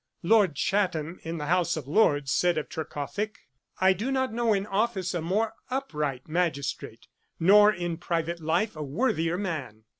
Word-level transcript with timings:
Lord 0.23 0.55
Chatham, 0.55 1.19
in 1.21 1.37
the 1.37 1.45
House 1.45 1.77
of 1.77 1.87
Lords, 1.87 2.31
said 2.31 2.57
of 2.57 2.69
Trecothick: 2.69 3.37
'I 3.79 3.93
do 3.93 4.11
not 4.11 4.33
know 4.33 4.51
in 4.51 4.65
office 4.65 5.13
a 5.13 5.21
more 5.21 5.53
upright 5.69 6.27
magistrate, 6.27 7.05
nor 7.39 7.71
in 7.71 7.97
private 7.97 8.39
life 8.39 8.75
a 8.75 8.81
worthier 8.81 9.37
man.' 9.37 9.83